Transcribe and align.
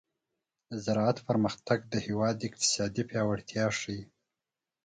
د 0.69 0.71
زراعت 0.85 1.17
پرمختګ 1.27 1.79
د 1.93 1.95
هېواد 2.05 2.45
اقتصادي 2.49 3.03
پیاوړتیا 3.09 3.65
ښيي. 3.79 4.01